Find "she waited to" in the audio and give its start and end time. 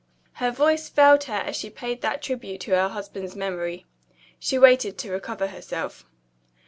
4.39-5.11